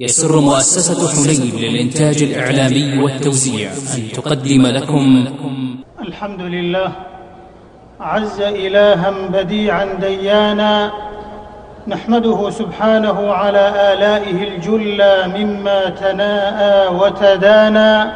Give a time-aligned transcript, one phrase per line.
[0.00, 5.26] يسر مؤسسة حنين للإنتاج الإعلامي والتوزيع أن تقدم لكم.
[6.00, 6.92] الحمد لله.
[8.00, 10.92] عز إلها بديعا ديانا.
[11.86, 18.10] نحمده سبحانه على آلائه الجلى مما تناءى وتدانى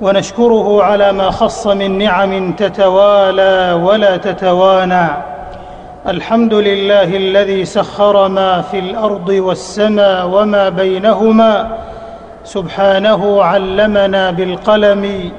[0.00, 5.29] ونشكره على ما خص من نعم تتوالى ولا تتوانى.
[6.08, 11.76] الحمد لله الذي سخر ما في الأرض والسماء وما بينهما
[12.44, 15.30] سبحانه علمنا بالقلم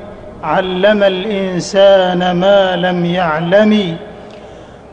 [0.44, 3.98] علم الإنسان ما لم يعلم.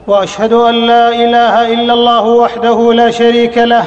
[0.07, 3.85] وأشهد أن لا إله إلا الله وحده لا شريك له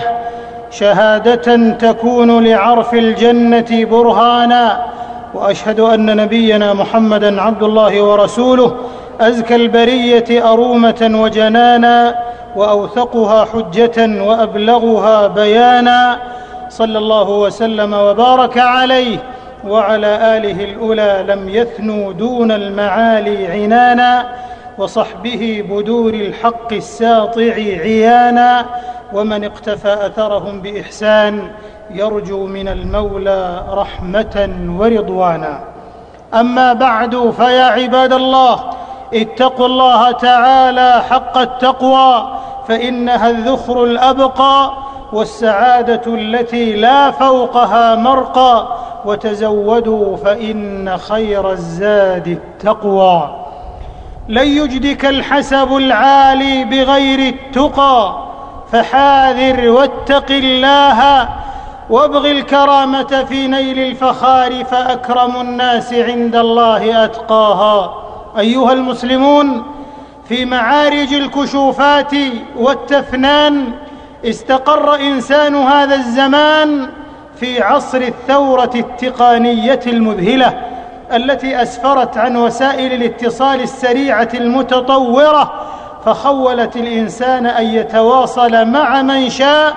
[0.72, 4.86] شهادة تكون لعرف الجنة برهانا.
[5.34, 8.76] وأشهد أن نبينا محمدا عبد الله ورسوله
[9.20, 12.16] أزكى البرية أرومة وجنانا
[12.56, 16.18] وأوثقها حجة وأبلغها بيانا.
[16.70, 19.18] صلى الله وسلم وبارك عليه
[19.68, 24.26] وعلى آله الأولى لم يثنوا دون المعالي عنانا
[24.78, 27.54] وصحبه بدور الحق الساطع
[27.86, 28.66] عيانا.
[29.14, 31.48] ومن اقتفى أثرهم بإحسان
[31.94, 35.60] يرجو من المولى رحمة ورضوانا.
[36.34, 38.60] أما بعد فيا عباد الله
[39.14, 42.28] اتقوا الله تعالى حق التقوى
[42.68, 44.74] فإنها الذخر الأبقى
[45.14, 48.68] والسعادة التي لا فوقها مرقى
[49.06, 53.36] وتزودوا فإن خير الزاد التقوى.
[54.30, 58.16] لن يجدك الحسب العالي بغير التقى
[58.72, 61.30] فحاذر واتق الله
[61.90, 68.01] وابغ الكرامة في نيل الفخار فأكرم الناس عند الله أتقاها.
[68.38, 69.64] أيها المسلمون
[70.26, 72.12] في معارج الكشوفات
[72.58, 73.72] والتفنان
[74.26, 76.88] استقر إنسان هذا الزمان
[77.36, 80.62] في عصر الثورة التقانيه المذهلة
[81.14, 85.54] التي أسفرت عن وسائل الاتصال السريعة المتطورة
[86.06, 89.74] فخولت الإنسان أن يتواصل مع من شاء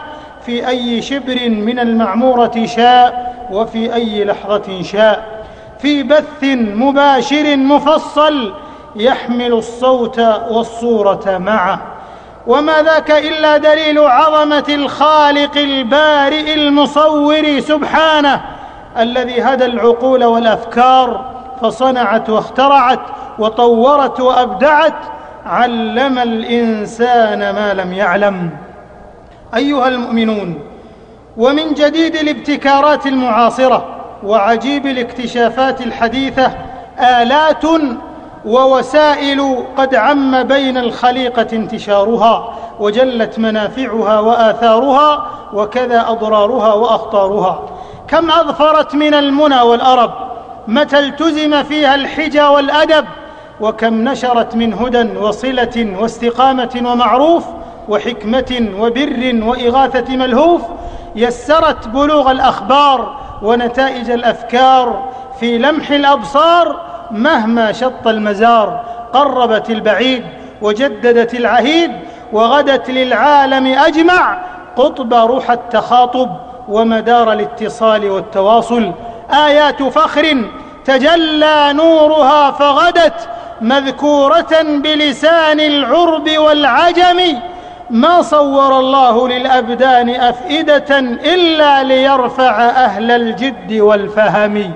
[0.46, 5.33] في أي شبر من المعمورة شاء وفي أي لحظة شاء.
[5.78, 8.52] في بث مباشر مفصل
[8.96, 10.18] يحمل الصوت
[10.50, 11.80] والصورة معه.
[12.46, 18.40] وما ذاك إلا دليل عظمة الخالق البارئ المصور سبحانه
[18.98, 23.00] الذي هدى العقول والأفكار فصنعت واخترعت
[23.38, 24.94] وطورت وأبدعت
[25.46, 28.50] علم الإنسان ما لم يعلم.
[29.56, 30.58] أيها المؤمنون
[31.36, 33.93] ومن جديد الابتكارات المعاصرة
[34.24, 36.50] وعجيب الاكتشافات الحديثة
[36.98, 37.64] آلات
[38.44, 47.62] ووسائل قد عم بين الخليقة انتشارها وجلت منافعها وآثارها وكذا أضرارها وأخطارها.
[48.08, 50.10] كم أظفرت من المنى والأرب؟
[50.68, 53.04] متى التزم فيها الحجى والأدب؟
[53.60, 57.44] وكم نشرت من هدى وصلة واستقامة ومعروف
[57.88, 60.62] وحكمة وبر وإغاثة ملهوف؟
[61.16, 65.08] يسرت بلوغ الأخبار ونتائج الأفكار
[65.40, 66.80] في لمح الأبصار
[67.10, 70.24] مهما شط المزار قربت البعيد
[70.62, 71.90] وجددت العهيد
[72.32, 74.38] وغدت للعالم أجمع
[74.76, 76.30] قطب روح التخاطب
[76.68, 78.92] ومدار الاتصال والتواصل.
[79.46, 80.44] آيات فخر
[80.84, 83.28] تجلى نورها فغدت
[83.60, 87.20] مذكورة بلسان العرب والعجم.
[87.90, 94.72] ما صور الله للأبدان أفئدة إلا ليرفع أهل الجد والفهم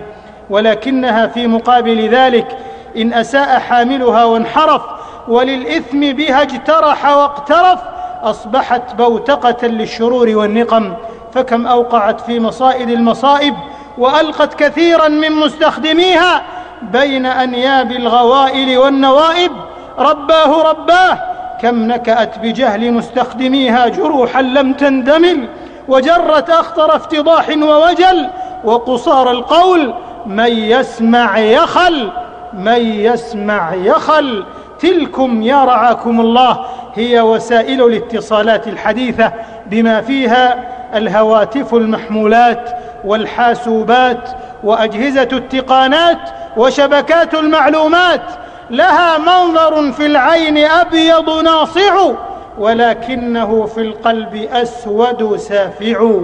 [0.51, 2.57] ولكنها في مقابل ذلك
[2.97, 4.83] إن أساء حاملها وانحرف
[5.29, 7.81] وللإثم بها اجترح واقترف
[8.23, 10.95] أصبحت بوتقة للشرور والنقم
[11.35, 13.55] فكم أوقعت في مصائد المصائب
[13.99, 16.43] وألقت كثيرا من مستخدميها
[16.83, 19.53] بين أنياب الغوائل والنوائب
[19.99, 21.19] رباه رباه
[21.61, 25.49] كم نكأت بجهل مستخدميها جروحا لم تندمل
[25.89, 28.27] وجرت أخطر افتضاح ووجل
[28.65, 29.95] وقصار القول
[30.27, 32.11] من يسمع يخل
[32.53, 34.45] من يسمع يخل
[34.79, 36.65] تلكم يا رعاكم الله.
[36.95, 39.33] هي وسائل الاتصالات الحديثة
[39.67, 40.65] بما فيها
[40.95, 42.71] الهواتف المحمولات
[43.05, 44.31] والحاسوبات
[44.65, 46.19] وأجهزة التقانات
[46.57, 48.23] وشبكات المعلومات
[48.71, 52.11] لها منظر في العين أبيض ناصع
[52.59, 56.21] ولكنه في القلب أسود سافع.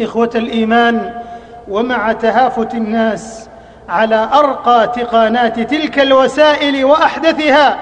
[0.00, 1.14] إخوة الإيمان
[1.68, 3.48] ومع تهافت الناس
[3.88, 7.78] على أرقى تقانات تلك الوسائل وأحدثها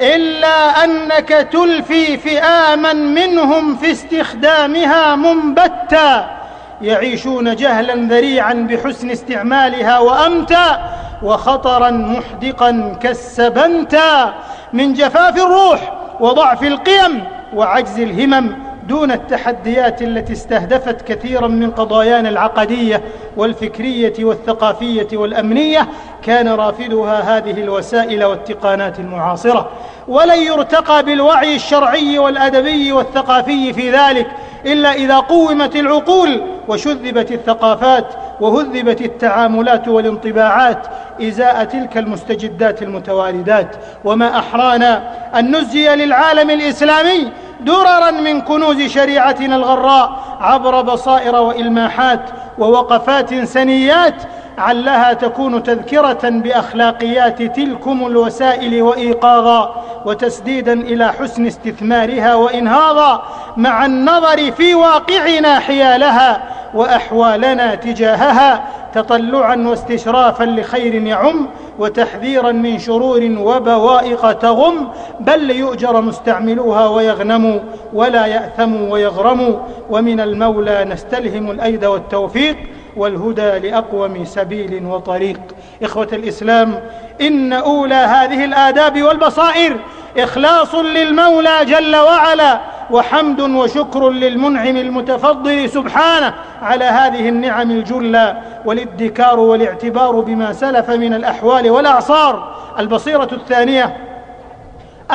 [0.00, 6.39] إلا أنك تلفي فئاما منهم في استخدامها منبتا.
[6.82, 10.90] يعيشون جهلا ذريعا بحسن استعمالها وامتا
[11.22, 14.34] وخطرا محدقا كالسبنتا
[14.72, 17.24] من جفاف الروح وضعف القيم
[17.54, 23.00] وعجز الهمم دون التحديات التي استهدفت كثيرا من قضايانا العقدية
[23.36, 25.88] والفكرية والثقافية والأمنية.
[26.22, 29.68] كان رافدها هذه الوسائل والتقانات المعاصرة.
[30.08, 34.26] ولن يرتقى بالوعي الشرعي والأدبي والثقافي في ذلك.
[34.66, 38.06] إلا إذا قومت العقول وشذبت الثقافات
[38.40, 40.86] وهذبت التعاملات والانطباعات
[41.22, 43.76] إزاء تلك المستجدات المتواردات.
[44.04, 45.02] وما أحرانا
[45.38, 52.20] أن نزي للعالم الإسلامي دررا من كنوز شريعتنا الغراء عبر بصائر وإلماحات
[52.58, 54.14] ووقفات سنيات
[54.58, 63.22] علها تكون تذكرة بأخلاقيات تلكم الوسائل وإيقاظا وتسديدا إلى حسن استثمارها وانهاضا
[63.60, 66.42] مع النظر في واقعنا حيالها
[66.74, 68.64] وأحوالنا تجاهها
[68.94, 71.46] تطلعا واستشرافا لخير يعم
[71.78, 74.88] وتحذيرا من شرور وبوائق تغم
[75.20, 77.60] بل ليؤجر مستعملوها ويغنموا
[77.92, 79.54] ولا ياثموا ويغرموا
[79.90, 82.56] ومن المولى نستلهم الأيد والتوفيق
[82.96, 85.40] والهدى لأقوم سبيل وطريق.
[85.82, 86.80] إخوة الإسلام
[87.20, 89.76] إن أولى هذه الآداب والبصائر
[90.18, 92.60] إخلاص للمولى جل وعلا.
[92.90, 101.70] وحمد وشكر للمنعم المتفضل سبحانه على هذه النعم الجلة والادكار والاعتبار بما سلف من الأحوال
[101.70, 102.54] والأعصار.
[102.78, 103.96] البصيرة الثانية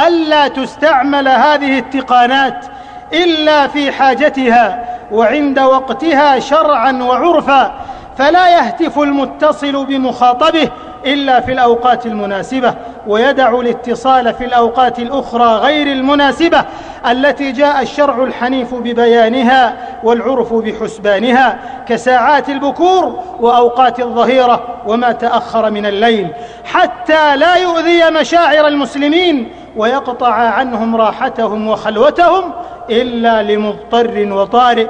[0.08, 2.66] ألا تستعمل هذه التقانات
[3.14, 7.74] إلا في حاجتها وعند وقتها شرعا وعرفا
[8.18, 10.70] فلا يهتف المتصل بمخاطبه
[11.06, 12.74] إلا في الأوقات المناسبة.
[13.08, 16.66] ويدع الاتصال في الأوقات الأخرى غير المناسبة
[17.12, 26.28] التي جاء الشرع الحنيف ببيانها والعرف بحسبانها كساعات البكور وأوقات الظهيرة وما تأخر من الليل
[26.64, 32.54] حتى لا يؤذي مشاعر المسلمين ويقطع عنهم راحتهم وخلوتهم
[32.90, 34.88] إلا لمضطر وطارئ.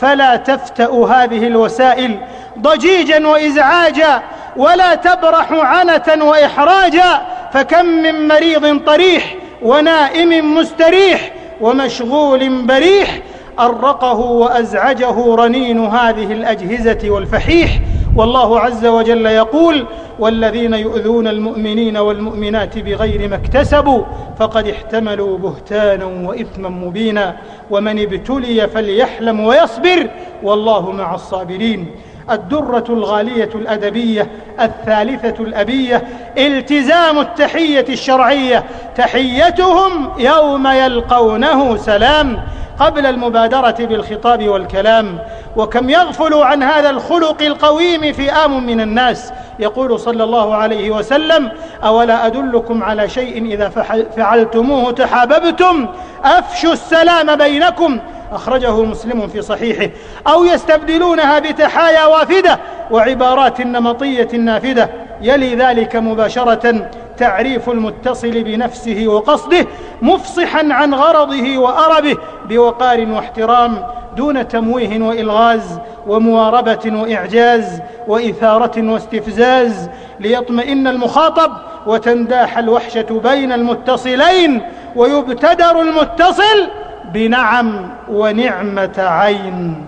[0.00, 2.18] فلا تفتا هذه الوسائل
[2.58, 4.22] ضجيجا وإزعاجا
[4.56, 7.22] ولا تبرح عنة وإحراجا
[7.52, 13.18] فكم من مريض طريح ونائم مستريح ومشغول بريح
[13.58, 17.70] أرقه وأزعجه رنين هذه الأجهزة والفحيح.
[18.16, 19.86] والله عز وجل يقول
[20.18, 24.02] والذين يؤذون المؤمنين والمؤمنات بغير ما اكتسبوا
[24.38, 27.36] فقد احتملوا بهتانا وإثما مبينا
[27.70, 30.06] ومن ابتلي فليحلم ويصبر
[30.42, 31.86] والله مع الصابرين.
[32.30, 34.30] الدرة الغالية الأدبية
[34.60, 36.02] الثالثة الأبية
[36.38, 38.64] التزام التحية الشرعية
[38.96, 42.42] تحيتهم يوم يلقونه سلام
[42.80, 45.18] قبل المبادرة بالخطاب والكلام.
[45.56, 49.32] وكم يغفل عن هذا الخلق القويم فئام من الناس.
[49.58, 51.50] يقول صلى الله عليه وسلم
[51.84, 53.68] أولا أدلكم على شيء إذا
[54.16, 55.88] فعلتموه تحاببتم؟
[56.24, 57.98] أفشوا السلام بينكم.
[58.32, 59.90] أخرجه مسلم في صحيحه.
[60.26, 62.58] أو يستبدلونها بتحايا وافدة
[62.90, 64.88] وعبارات نمطية نافذة.
[65.22, 69.66] يلي ذلك مباشرة تعريف المتصل بنفسه وقصده
[70.02, 72.16] مفصحا عن غرضه وأربه
[72.48, 73.86] بوقار واحترام
[74.16, 79.90] دون تمويه وإلغاز ومواربة وإعجاز وإثارة واستفزاز.
[80.20, 81.52] ليطمئن المخاطب
[81.86, 84.62] وتنداح الوحشة بين المتصلين
[84.96, 86.68] ويبتدر المتصل
[87.16, 89.86] بنعم ونعمة عين.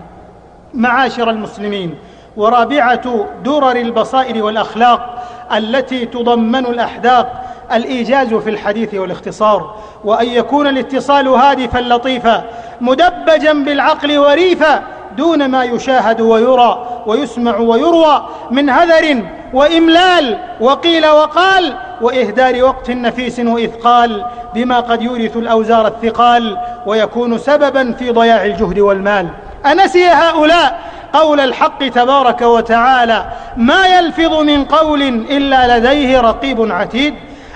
[0.73, 1.95] معاشر المسلمين
[2.37, 9.75] ورابعة درر البصائر والأخلاق التي تضمن الأحداق الإيجاز في الحديث والاختصار.
[10.03, 12.43] وأن يكون الاتصال هادفا لطيفا
[12.81, 14.83] مدبجا بالعقل وريفا
[15.17, 24.25] دون ما يشاهد ويرى ويسمع ويروى من هذر وإملال وقيل وقال وإهدار وقت نفيس وإثقال
[24.53, 29.27] بما قد يورث الأوزار الثقال ويكون سببا في ضياع الجهد والمال.
[29.65, 30.79] أنسي هؤلاء
[31.13, 33.25] قول الحق تبارك وتعالى
[33.57, 37.13] ما يلفظ من قول إلا لديه رقيب عتيد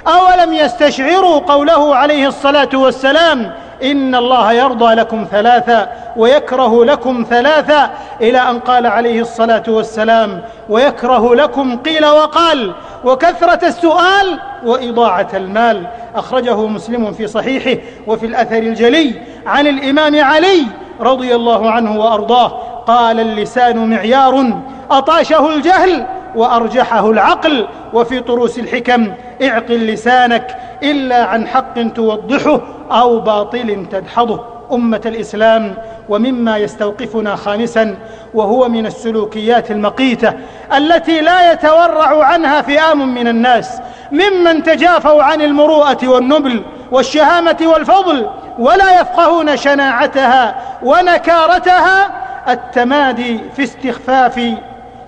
[0.08, 3.52] أولم يستشعروا قوله عليه الصلاة والسلام
[3.84, 7.90] إن الله يرضى لكم ثلاثا ويكره لكم ثلاثا
[8.22, 12.74] إلى أن قال عليه الصلاة والسلام ويكره لكم قيل وقال
[13.06, 15.88] وكثرة السؤال وإضاعة المال.
[16.16, 19.14] أخرجه مسلم في صحيحه وفي الأثر الجلي
[19.46, 20.64] عن الإمام علي
[21.02, 22.48] رضي الله عنه وأرضاه.
[22.88, 26.06] قال اللسان معيار أطاشه الجهل
[26.36, 27.68] وأرجحه العقل.
[27.94, 34.53] وفي طروس الحكم اعقل لسانك إلا عن حق توضحه أو باطل تدحضه.
[34.74, 35.76] أمة الإسلام
[36.10, 37.96] ومما يستوقفنا خامسا
[38.34, 40.34] وهو من السلوكيات المقيتة
[40.78, 49.02] التي لا يتورع عنها فئام من الناس ممن تجافوا عن المروءة والنبل والشهامة والفضل ولا
[49.02, 52.12] يفقهون شناعتها ونكارتها
[52.48, 54.36] التمادي في استخفاف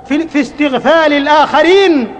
[0.05, 2.15] في, استغفال الآخرين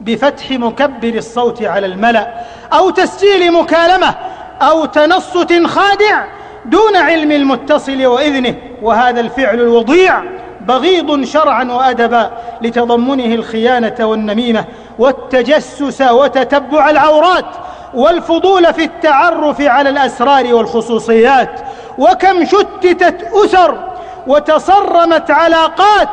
[0.00, 2.34] بفتح مكبر الصوت على الملأ
[2.72, 4.14] أو تسجيل مكالمة
[4.62, 6.24] أو تنصت خادع
[6.64, 10.22] دون علم المتصل وإذنه وهذا الفعل الوضيع.
[10.60, 12.30] بغيض شرعا وادبا
[12.62, 14.64] لتضمنه الخيانة والنميمة
[14.98, 17.46] والتجسس وتتبع العورات
[17.94, 21.60] والفضول في التعرف على الأسرار والخصوصيات.
[21.98, 23.78] وكم شتتت أسر
[24.26, 26.08] وتصرمت علاقات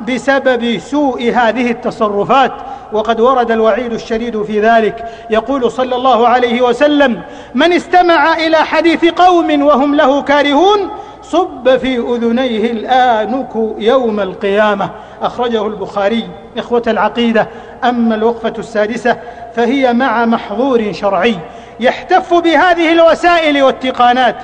[0.00, 2.52] بسبب سوء هذه التصرفات
[2.92, 5.04] وقد ورد الوعيد الشديد في ذلك.
[5.30, 7.22] يقول صلى الله عليه وسلم
[7.54, 10.90] من استمع إلى حديث قوم وهم له كارهون
[11.22, 14.90] صب في أذنيه الآنك يوم القيامة.
[15.22, 16.28] أخرجه البخاري.
[16.58, 17.48] إخوة العقيدة
[17.84, 19.16] أما الوقفة السادسة
[19.54, 21.38] فهي مع محظور شرعي.
[21.80, 24.36] يحتف بهذه الوسائل والتقانات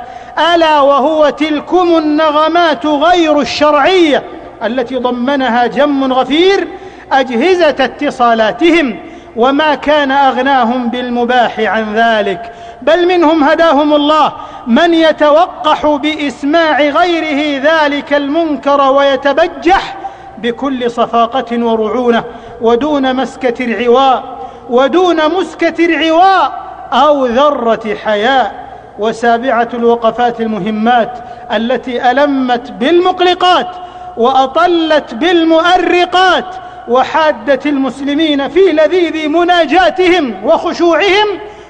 [0.54, 4.22] ألا وهو تلكم النغمات غير الشرعية.
[4.64, 6.68] التي ضمنها جم غفير
[7.12, 8.96] أجهزة اتصالاتهم
[9.36, 12.52] وما كان أغناهم بالمباح عن ذلك.
[12.82, 14.32] بل منهم هداهم الله
[14.66, 19.96] من يتوقح بإسماع غيره ذلك المنكر ويتبجح
[20.38, 22.24] بكل صفاقة ورعونة
[22.60, 24.22] ودون مسكة العواء
[24.70, 28.62] ودون مسكة العواء أو ذرة حياء.
[28.98, 31.18] وسابعة الوقفات المهمات
[31.52, 33.68] التي ألمت بالمقلقات
[34.16, 36.54] وأطلت بالمؤرقات
[36.88, 41.26] وحادت المسلمين في لذيذ مناجاتهم وخشوعهم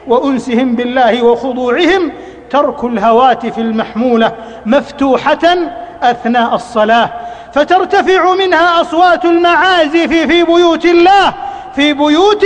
[0.07, 2.13] وأنسهم بالله وخضوعهم
[2.51, 4.33] ترك الهواتف المحمولة
[4.67, 5.57] مفتوحة
[6.03, 7.11] أثناء الصلاة
[7.55, 11.35] فترتفع منها أصوات المعازف في بيوت الله
[11.77, 12.45] في بيوت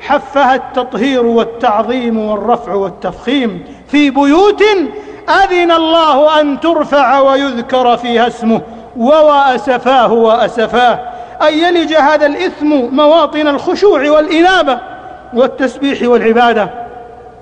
[0.00, 4.62] حفها التطهير والتعظيم والرفع والتفخيم في بيوت
[5.28, 8.60] أذن الله أن ترفع ويذكر فيها اسمه.
[8.96, 10.98] وواسفاه واسفاه.
[11.48, 14.78] ان يلج هذا الاثم مواطن الخشوع والانابه
[15.34, 16.70] والتسبيح والعباده.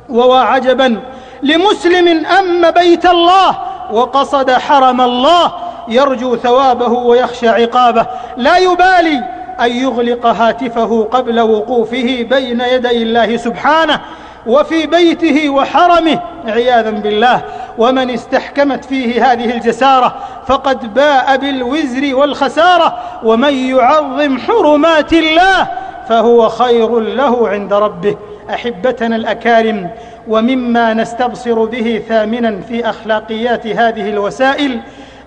[0.09, 1.01] ووا عجبا
[1.43, 3.59] لمسلم أم بيت الله
[3.93, 5.53] وقصد حرم الله
[5.89, 8.07] يرجو ثوابه ويخشى عقابه.
[8.37, 9.25] لا يبالي
[9.61, 14.01] أن يغلق هاتفه قبل وقوفه بين يدي الله سبحانه
[14.47, 17.41] وفي بيته وحرمه عياذا بالله.
[17.79, 20.15] ومن استحكمت فيه هذه الجساره
[20.51, 25.67] فقد باء بالوزر والخسارة ومن يعظم حرمات الله
[26.09, 28.17] فهو خير له عند ربه.
[28.55, 29.91] أحبتنا الأكارم
[30.29, 34.81] ومما نستبصر به ثامنا في أخلاقيات هذه الوسائل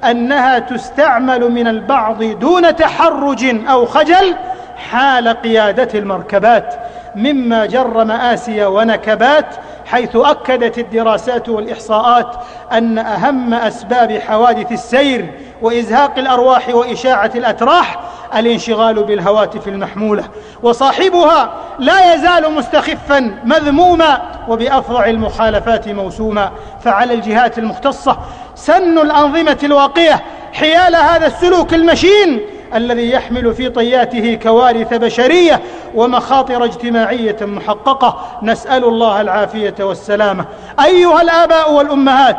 [0.03, 4.35] أنها تستعمل من البعض دون تحرج أو خجل
[4.77, 6.75] حال قيادة المركبات
[7.15, 9.55] مما جر ماسي ونكبات
[9.93, 12.35] حيث أكدت الدراسات والإحصاءات
[12.71, 15.31] أن أهم أسباب حوادث السير
[15.61, 17.99] وإزهاق الأرواح وإشاعة الأتراح
[18.35, 20.23] الانشغال بالهواتف المحمولة
[20.63, 26.51] وصاحبها لا يزال مستخفا مذموما وبأفظع المخالفات موسوما
[26.83, 28.17] فعلى الجهات المختصة
[28.55, 30.23] سن الأنظمة الواقية
[30.53, 32.41] حيال هذا السلوك المشين
[32.75, 35.61] الذي يحمل في طياته كوارث بشرية
[35.95, 38.39] ومخاطر اجتماعية محققة.
[38.41, 40.45] نسأل الله العافية والسلامة.
[40.85, 42.37] أيها الآباء والأمهات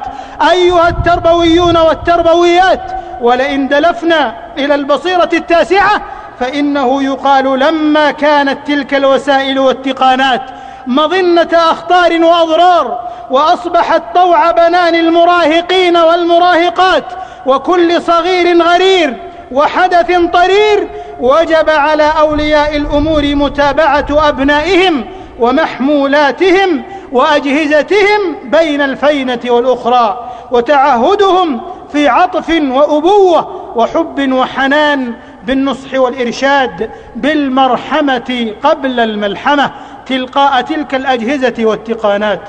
[0.50, 6.03] أيها التربويون والتربويات ولئن دلفنا إلى البصيرة التاسعة
[6.41, 10.43] فإنه يقال لما كانت تلك الوسائل والتقانات
[10.87, 12.99] مظنة أخطار وأضرار
[13.31, 17.05] وأصبحت طوع بنان المراهقين والمراهقات
[17.47, 20.88] وكل صغير غرير وحدث طرير
[21.20, 25.04] وجب على أولياء الأمور متابعة أبنائهم
[25.38, 26.82] ومحمولاتهم
[27.12, 31.61] وأجهزتهم بين الفينة والأخرى وتعهدهم
[31.92, 39.70] في عطف وأبوة وحب وحنان بالنصح والإرشاد بالمرحمة قبل الملحمة
[40.06, 42.40] تلقاء تلك الأجهزة والتقانات.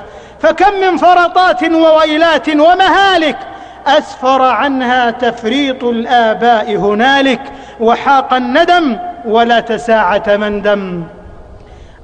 [0.42, 3.38] فكم من فرطات وويلات ومهالك
[3.86, 7.40] أسفر عنها تفريط الآباء هنالك
[7.80, 11.04] وحاق الندم ولا تساعة مندم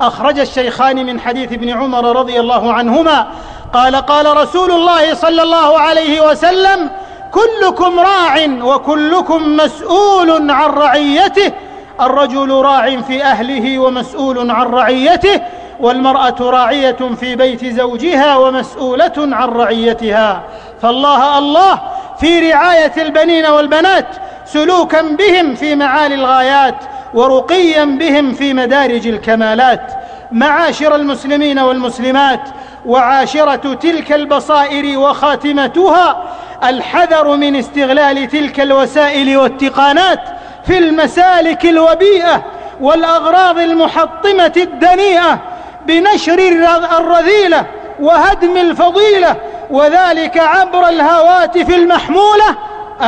[0.01, 3.27] أخرج الشيخان من حديث ابن عمر رضي الله عنهما
[3.73, 6.91] قال قال رسول الله صلى الله عليه وسلم
[7.33, 11.53] كلكم راع وكلكم مسؤول عن رعيته
[12.01, 15.41] الرجل راع في أهله ومسؤول عن رعيته
[15.81, 20.43] والمرأة راعية في بيت زوجها ومسؤولة عن رعيتها.
[20.83, 21.81] فالله الله
[22.21, 24.07] في رعاية البنين والبنات
[24.45, 26.77] سلوكا بهم في معالي الغايات
[27.15, 29.93] ورقيا بهم في مدارج الكمالات.
[30.33, 32.41] معاشر المسلمين والمسلمات
[32.87, 36.23] وعاشرة تلك البصائر وخاتمتها
[36.65, 40.21] الحذر من استغلال تلك الوسائل والتقانات
[40.67, 42.45] في المسالك الوبيئة
[42.81, 45.39] والأغراض المحطمة الدنيئة
[45.87, 46.39] بنشر
[46.99, 47.67] الرذيلة
[48.01, 49.37] وهدم الفضيلة
[49.71, 52.57] وذلك عبر الهواتف المحمولة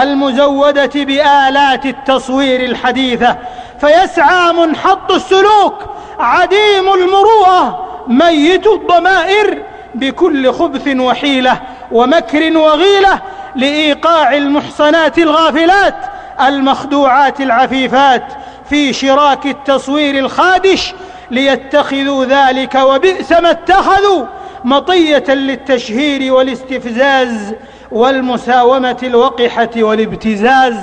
[0.02, 3.37] المزودة بآلات التصوير الحديثة.
[3.80, 5.75] فيسعى منحط السلوك
[6.18, 9.62] عديم المروءة ميت الضمائر
[9.94, 11.61] بكل خبث وحيلة
[11.92, 13.18] ومكر وغيلة
[13.56, 15.94] لإيقاع المحصنات الغافلات
[16.41, 18.25] المخدوعات العفيفات
[18.71, 20.95] في شراك التصوير الخادش
[21.31, 24.26] ليتخذوا ذلك وبئس ما اتخذوا
[24.64, 27.55] مطية للتشهير والاستفزاز
[27.91, 30.76] والمساومة الوقحة والابتزاز.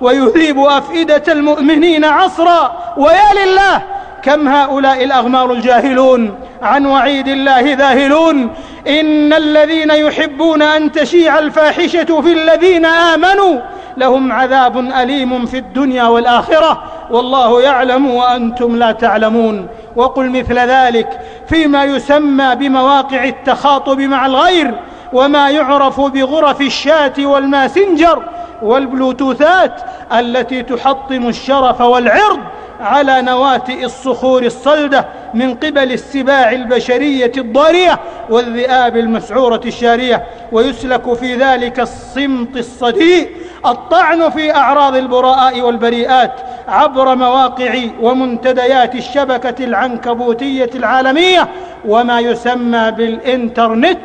[0.00, 2.94] ويذيب أفئدة المؤمنين عصرا.
[2.96, 3.82] ويا لله!
[4.26, 8.50] كم هؤلاء الأغمار الجاهلون عن وعيد الله ذاهلون؟
[8.88, 13.60] إن الذين يحبون أن تشيع الفاحشة في الذين آمنوا
[13.96, 16.82] لهم عذاب أليم في الدنيا والآخرة.
[17.10, 19.68] والله يعلم وأنتم لا تعلمون.
[19.96, 24.74] وقل مثل ذلك فيما يسمى بمواقع التخاطب مع الغير
[25.12, 28.22] وما يعرف بغرف الشاة والماسنجر
[28.62, 29.80] والبلوتوثات
[30.12, 32.40] التي تحطم الشرف والعرض
[32.80, 37.98] على نواتئ الصخور الصلدة من قبل السباع البشرية الضارية
[38.30, 40.26] والذئاب المسعورة الشارية.
[40.52, 43.30] ويسلك في ذلك الصمت الصديء
[43.66, 46.32] الطعن في أعراض البراء والبريئات
[46.68, 51.48] عبر مواقع ومنتديات الشبكة العنكبوتية العالمية.
[51.88, 53.98] وما يسمى بالإنترنت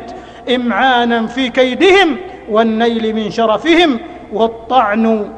[0.54, 2.16] إمعانا في كيدهم
[2.50, 4.00] والنيل من شرفهم
[4.32, 5.28] والطعن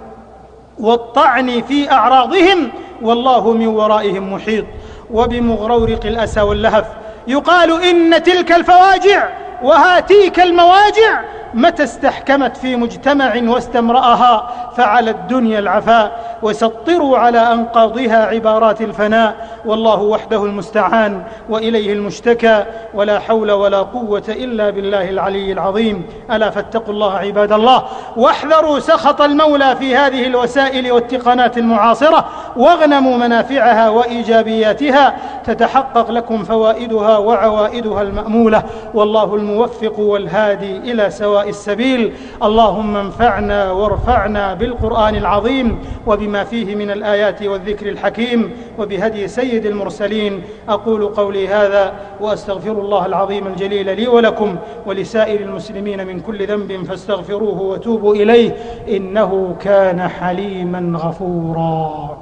[0.78, 2.70] والطعن في أعراضهم
[3.02, 4.64] والله من ورائهم محيط
[5.10, 6.84] وبمغرورق الأسى واللهف.
[7.26, 9.28] يقال إن تلك الفواجع
[9.62, 11.22] وهاتيك المواجع
[11.54, 19.34] متى استحكمت في مجتمع واستمرأها فعلى الدنيا العفاء وسطروا على أنقاضها عبارات الفناء
[19.66, 22.64] والله وحده المستعان وإليه المشتكى
[22.94, 26.06] ولا حول ولا قوة إلا بالله العلي العظيم.
[26.30, 27.84] ألا فاتقوا الله عباد الله.
[28.16, 32.24] واحذروا سخط المولى في هذه الوسائل والتقنات المعاصرة
[32.56, 35.16] واغنموا منافعها وإيجابياتها.
[35.44, 38.62] تتحقق لكم فوائدها وعوائدها المأمولة.
[38.94, 42.12] والله الموفق والهادي إلى سواء السبيل.
[42.42, 50.42] اللهم انفعنا وارفعنا بالقرآن العظيم وبما فيه من الآيات والذكر الحكيم وبهدي سيد المرسلين.
[50.68, 57.62] أقول قولي هذا وأستغفر الله العظيم الجليل لي ولكم ولسائر المسلمين من كل ذنب فاستغفروه
[57.62, 58.56] وتوبوا إليه.
[58.88, 62.18] إنه كان حليما غفورا.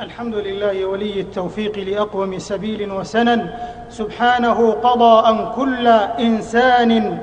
[0.00, 3.50] الحمد لله ولي التوفيق لأقوم سبيل وسنن.
[3.88, 7.18] سبحانه قضى أن كل إنسان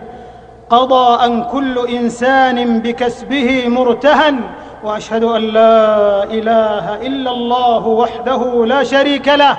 [0.72, 4.40] قضى أن كل إنسان بكسبه مرتهن
[4.84, 9.58] وأشهد أن لا إله إلا الله وحده لا شريك له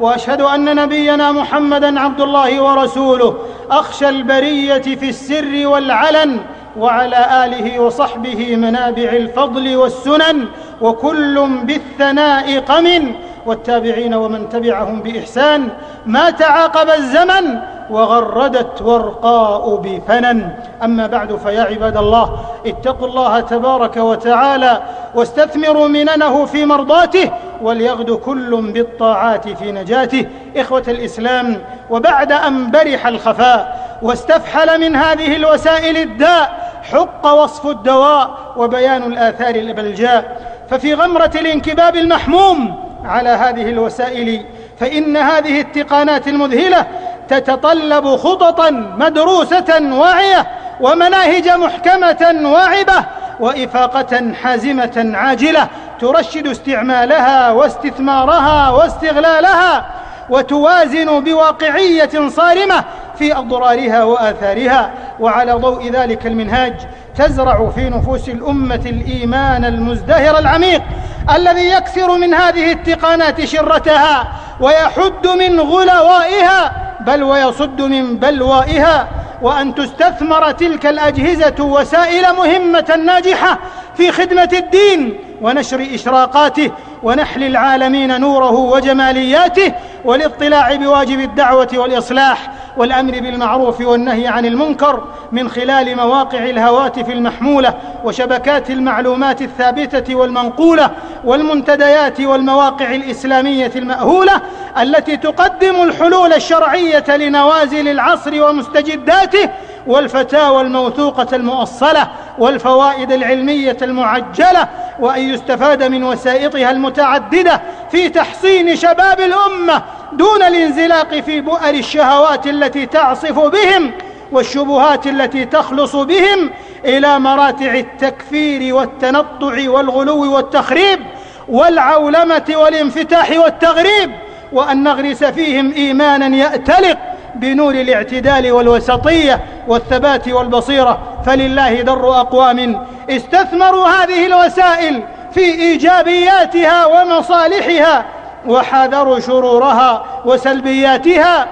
[0.00, 3.36] وأشهد أن نبينا محمدا عبد الله ورسوله
[3.70, 6.38] أخشى البرية في السر والعلن
[6.78, 10.46] وعلى آله وصحبه منابع الفضل والسنن
[10.80, 13.14] وكل بالثناء قمن
[13.46, 15.68] والتابعين ومن تبعهم بإحسان
[16.06, 17.58] ما تعاقب الزمن
[17.90, 20.48] وغردت ورقاء بفنن.
[20.82, 24.82] أما بعد فيا عباد الله اتقوا الله تبارك وتعالى
[25.14, 27.30] واستثمروا مننه في مرضاته
[27.62, 30.26] وليغد كل بالطاعات في نجاته.
[30.56, 31.58] إخوة الإسلام
[31.90, 40.40] وبعد أن برح الخفاء واستفحل من هذه الوسائل الداء حق وصف الدواء وبيان الآثار البلجاء
[40.70, 44.44] ففي غمرة الانكباب المحموم على هذه الوسائل
[44.80, 46.86] فإن هذه التقانات المذهلة
[47.28, 50.46] تتطلب خططا مدروسة واعية
[50.80, 53.04] ومناهج محكمة واعبة
[53.40, 55.68] وإفاقة حازمة عاجلة
[56.00, 59.86] ترشد استعمالها واستثمارها واستغلالها
[60.30, 62.84] وتوازن بواقعية صارمة
[63.18, 66.74] في أضرارها وآثارها وعلى ضوء ذلك المنهاج
[67.16, 70.82] تزرع في نفوس الأمة الإيمان المزدهر العميق
[71.30, 79.08] الذي يكسر من هذه التقانات شرتها ويحد من غلوائها بل ويصد من بلوائها.
[79.42, 83.58] وأن تستثمر تلك الأجهزة وسائل مهمة ناجحة
[83.96, 86.70] في خدمة الدين ونشر إشراقاته
[87.02, 89.72] ونحل العالمين نوره وجمالياته
[90.04, 98.70] والاطلاع بواجب الدعوة والإصلاح والأمر بالمعروف والنهي عن المنكر من خلال مواقع الهواتف المحمولة وشبكات
[98.70, 100.90] المعلومات الثابتة والمنقولة
[101.24, 104.40] والمنتديات والمواقع الإسلامية المأهولة
[104.82, 109.48] التي تقدم الحلول الشرعية لنوازل العصر ومستجداته
[109.86, 114.68] والفتاوى الموثوقة المؤصلة والفوائد العلمية المعجلة
[115.00, 122.86] وأن يستفاد من وسائطها المتعددة في تحصين شباب الأمة دون الانزلاق في بؤر الشهوات التي
[122.86, 123.92] تعصف بهم
[124.32, 126.50] والشبهات التي تخلص بهم
[126.84, 131.00] إلى مراتع التكفير والتنطع والغلو والتخريب
[131.48, 134.10] والعولمة والانفتاح والتغريب
[134.52, 136.98] وأن نغرس فيهم إيمانا يأتلق
[137.34, 142.86] بنور الاعتدال والوسطية والثبات والبصيرة فلله در أقوام.
[143.10, 148.04] استثمروا هذه الوسائل في إيجابياتها ومصالحها
[148.46, 151.46] وحذروا شرورها وسلبياتها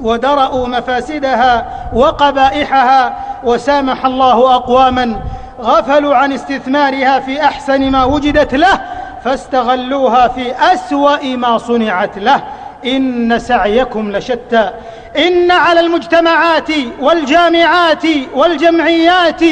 [0.00, 5.20] ودرأوا مفاسدها وقبائحها وسامح الله أقواما.
[5.62, 8.80] غفلوا عن استثمارها في أحسن ما وجدت له
[9.24, 12.42] فاستغلوها في أسوأ ما صنعت له.
[12.84, 14.70] إن سعيكم لشتى.
[15.18, 16.68] إن على المجتمعات
[17.00, 18.02] والجامعات
[18.34, 19.42] والجمعيات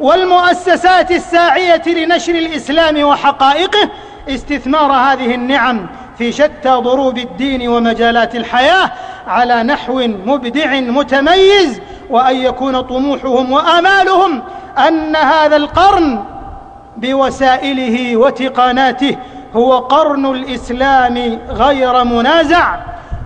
[0.00, 3.90] والمؤسسات الساعية لنشر الإسلام وحقائقه
[4.28, 5.86] استثمار هذه النعم
[6.18, 8.90] في شتى ضروب الدين ومجالات الحياة
[9.26, 11.80] على نحو مبدع متميز
[12.10, 14.42] وأن يكون طموحهم وآمالهم
[14.88, 16.24] أن هذا القرن
[16.96, 19.16] بوسائله وتقاناته
[19.56, 22.76] هو قرن الإسلام غير منازع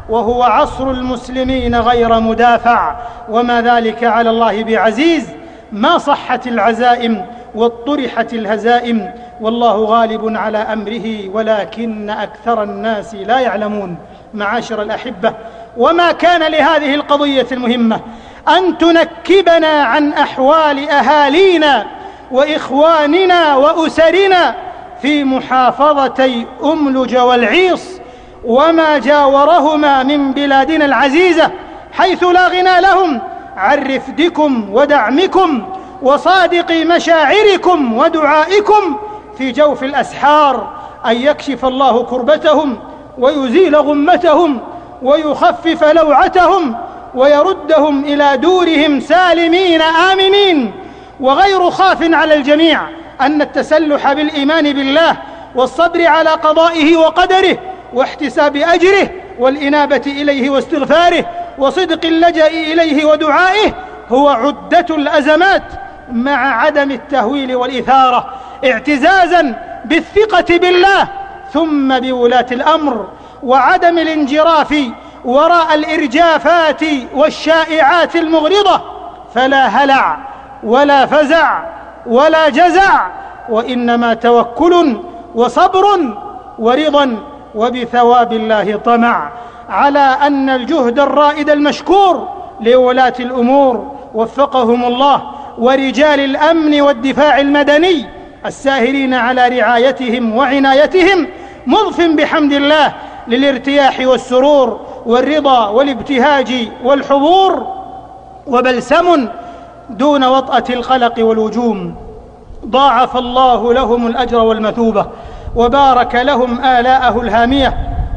[0.08, 2.96] وهو عصر المسلمين غير مدافع
[3.28, 5.28] وما ذلك على الله بعزيز.
[5.72, 9.10] ما صحت العزائم واطرحت الهزائم
[9.40, 13.96] والله غالب على أمره ولكن أكثر الناس لا يعلمون
[14.34, 15.34] معاشر الأحبة.
[15.76, 18.00] وما كان لهذه القضية المهمة
[18.48, 21.86] أن تنكبنا عن أحوال أهالينا
[22.30, 24.54] وإخواننا وأسرنا
[25.04, 28.00] في محافظتي أملج والعيص
[28.44, 31.50] وما جاورهما من بلادنا العزيزة
[31.92, 33.20] حيث لا غنى لهم.
[33.56, 35.62] عن رفدكم ودعمكم
[36.02, 38.96] وصادق مشاعركم ودعائكم
[39.38, 40.72] في جوف الأسحار
[41.06, 42.78] أن يكشف الله كربتهم
[43.18, 44.60] ويزيل غمتهم
[45.02, 46.76] ويخفف لوعتهم
[47.14, 50.72] ويردهم إلى دورهم سالمين آمنين.
[51.20, 55.16] وغير خاف على الجميع أن التسلح بالإيمان بالله
[55.54, 57.58] والصبر على قضائه وقدره
[57.94, 61.24] واحتساب أجره والإنابة إليه واستغفاره
[61.58, 63.72] وصدق اللجأ إليه ودعائه
[64.08, 65.62] هو عدة الأزمات
[66.12, 71.08] مع عدم التهويل والإثارة اعتزازا بالثقة بالله
[71.52, 73.08] ثم بولاة الأمر
[73.42, 74.74] وعدم الانجراف
[75.24, 76.80] وراء الإرجافات
[77.14, 78.80] والشائعات المغرضة
[79.34, 80.18] فلا هلع
[80.62, 81.62] ولا فزع
[82.06, 83.06] ولا جزع
[83.48, 84.96] وإنما توكل
[85.34, 85.84] وصبر
[86.58, 87.16] ورضا
[87.54, 89.30] وبثواب الله طمع
[89.68, 92.28] على أن الجهد الرائد المشكور
[92.60, 95.22] لولاة الأمور وفقهم الله
[95.58, 98.06] ورجال الأمن والدفاع المدني
[98.46, 101.26] الساهرين على رعايتهم وعنايتهم
[101.66, 102.92] مضف بحمد الله
[103.28, 107.66] للارتياح والسرور والرضا والابتهاج والحضور
[108.46, 109.28] وبلسم
[109.90, 111.94] دون وطأة القلق والوجوم
[112.66, 115.06] ضاعف الله لهم الأجر والمثوبة
[115.56, 117.74] وبارك لهم آلاءه الهامية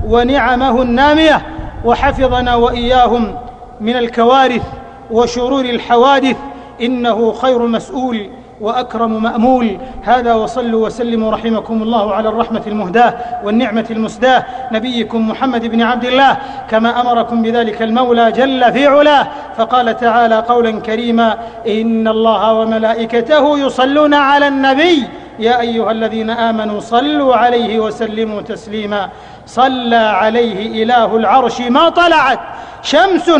[0.07, 1.41] ونعمه النامية
[1.85, 3.35] وحفظنا وإياهم
[3.81, 4.63] من الكوارث
[5.11, 6.37] وشرور الحوادث
[6.81, 8.29] إنه خير مسؤول.
[8.61, 9.77] وأكرم مأمول.
[10.03, 14.45] هذا وصلوا وسلموا رحمكم الله على الرحمة المهداة والنعمة المسداة.
[14.71, 16.37] نبيكم محمد بن عبد الله
[16.69, 19.27] كما أمركم بذلك المولى جل في علاه.
[19.57, 25.07] فقال تعالى قولا كريما إن الله وملائكته يصلون على النبي.
[25.39, 29.09] يا أيها الذين آمنوا صلوا عليه وسلموا تسليما.
[29.45, 32.39] صلى عليه إله العرش ما طلعت
[32.81, 33.31] شمس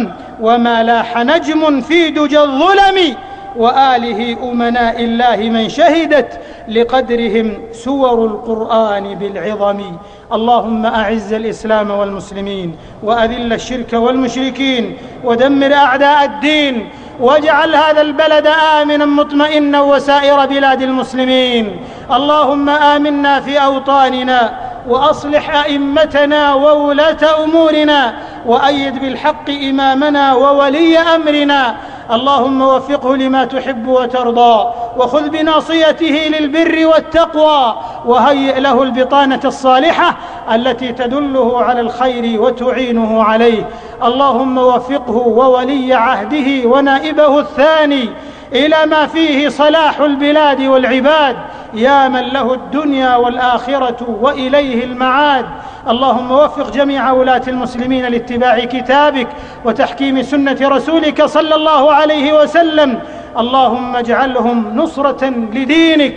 [0.42, 3.16] وما لاح نجم في دجى الظلم.
[3.56, 9.82] وآله أمناء الله من شهدت لقدرهم سور القرآن بالعظم.
[10.34, 18.48] اللهم أعز الإسلام والمسلمين وأذل الشرك والمشركين ودمر أعداء الدين واجعل هذا البلد
[18.82, 21.80] آمنا مطمئنا وسائر بلاد المسلمين.
[22.12, 28.14] اللهم آمنا في أوطاننا وأصلح أئمتنا وولاة أمورنا
[28.46, 31.76] وأيد بالحق إمامنا وولي أمرنا
[32.12, 40.18] اللهم وفقه لما تحب وترضى وخذ بناصيته للبر والتقوى وهيئ له البطانة الصالحة
[40.54, 43.70] التي تدله على الخير وتعينه عليه.
[44.04, 48.10] اللهم وفقه وولي عهده ونائبه الثاني
[48.54, 51.36] إلى ما فيه صلاح البلاد والعباد
[51.74, 55.46] يا من له الدنيا والآخرة وإليه المعاد.
[55.90, 59.28] اللهم وفق جميع ولاه المسلمين لاتباع كتابك
[59.66, 63.00] وتحكيم سنة رسولك صلى الله عليه وسلم.
[63.38, 66.16] اللهم اجعلهم نصرة لدينك.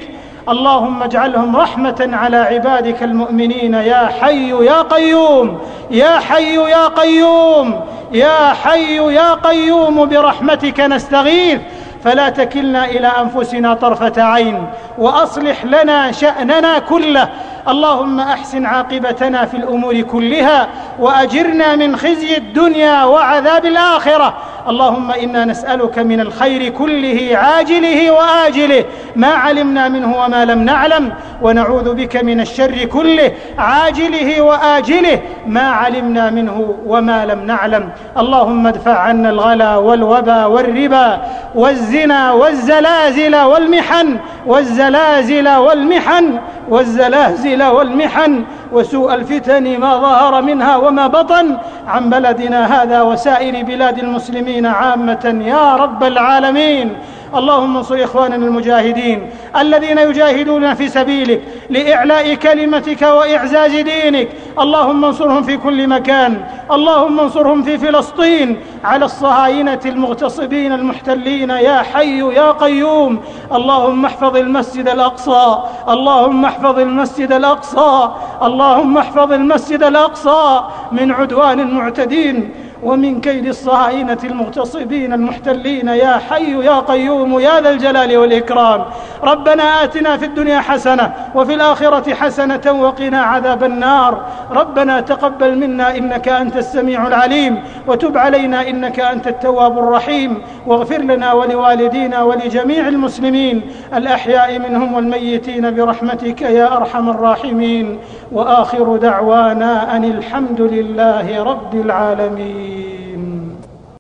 [0.49, 3.75] اللهم اجعلهم رحمة على عبادك المؤمنين.
[3.75, 5.59] يا حي يا قيوم.
[5.91, 7.81] يا حي يا قيوم.
[8.13, 10.09] يا حي يا قيوم.
[10.09, 11.61] برحمتك نستغيث.
[12.05, 14.67] فلا تكلنا إلى أنفسنا طرفة عين.
[14.99, 17.29] وأصلح لنا شأننا كله.
[17.69, 20.69] اللهم أحسن عاقبتنا في الأمور كلها
[21.01, 24.35] وأجرنا من خزي الدنيا وعذاب الآخرة.
[24.69, 28.85] اللهم إنا نسألك من الخير كله عاجله وآجله.
[29.17, 31.13] ما علمنا منه وما لم نعلم.
[31.43, 35.21] ونعوذ بك من الشر كله عاجله وآجله.
[35.47, 37.89] ما علمنا منه وما لم نعلم.
[38.19, 41.21] اللهم ادفع عنا الغلا والوبا والربا
[41.55, 44.17] والزنا والزلازل والمحن.
[44.47, 46.39] والزلازل والمحن.
[46.69, 48.45] والزلازل والمحن.
[48.73, 51.57] وسوء الفتن ما ظهر منها وما بطن
[51.87, 56.97] عن بلدنا هذا وسائر بلاد المسلمين عامة يا رب العالمين.
[57.35, 64.29] اللهم انصر إخواننا المجاهدين الذين يجاهدون في سبيلك لإعلاء كلمتك وإعزاز دينك.
[64.59, 66.45] اللهم انصرهم في كل مكان.
[66.71, 71.51] اللهم انصرهم في فلسطين على الصهاينة المغتصبين المحتلين.
[71.51, 73.21] يا حي يا قيوم.
[73.53, 75.59] اللهم احفظ المسجد الأقصى.
[75.89, 78.11] اللهم احفظ المسجد الأقصى.
[78.43, 80.61] اللهم احفظ المسجد الأقصى
[80.93, 82.51] من عدوان المعتدين.
[82.83, 88.85] ومن كيد الصهاينة المغتصبين المحتلين يا حي يا قيوم يا ذا الجلال والإكرام.
[89.23, 94.23] ربنا آتنا في الدنيا حسنة وفي الآخرة حسنة وقنا عذاب النار.
[94.51, 100.43] ربنا تقبل منا إنك أنت السميع العليم وتب علينا إنك أنت التواب الرحيم.
[100.67, 103.63] واغفر لنا ولوالدينا ولجميع المسلمين
[103.95, 107.99] الأحياء منهم والميتين برحمتك يا أرحم الراحمين.
[108.33, 112.70] وآخر دعوانا أن الحمد لله رب العالمين.
[112.71, 113.10] Yeah.